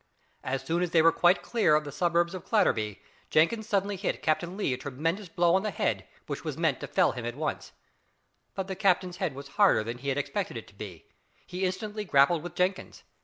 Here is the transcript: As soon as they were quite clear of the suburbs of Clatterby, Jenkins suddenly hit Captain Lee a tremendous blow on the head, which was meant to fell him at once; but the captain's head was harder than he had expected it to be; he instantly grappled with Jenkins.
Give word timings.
As 0.43 0.63
soon 0.63 0.81
as 0.81 0.89
they 0.89 1.03
were 1.03 1.11
quite 1.11 1.43
clear 1.43 1.75
of 1.75 1.83
the 1.83 1.91
suburbs 1.91 2.33
of 2.33 2.43
Clatterby, 2.43 3.03
Jenkins 3.29 3.69
suddenly 3.69 3.97
hit 3.97 4.23
Captain 4.23 4.57
Lee 4.57 4.73
a 4.73 4.77
tremendous 4.79 5.29
blow 5.29 5.53
on 5.53 5.61
the 5.61 5.69
head, 5.69 6.07
which 6.25 6.43
was 6.43 6.57
meant 6.57 6.79
to 6.79 6.87
fell 6.87 7.11
him 7.11 7.23
at 7.23 7.35
once; 7.35 7.71
but 8.55 8.65
the 8.67 8.75
captain's 8.75 9.17
head 9.17 9.35
was 9.35 9.49
harder 9.61 9.83
than 9.83 9.99
he 9.99 10.09
had 10.09 10.17
expected 10.17 10.57
it 10.57 10.67
to 10.69 10.73
be; 10.73 11.05
he 11.45 11.63
instantly 11.65 12.03
grappled 12.03 12.41
with 12.41 12.55
Jenkins. 12.55 13.03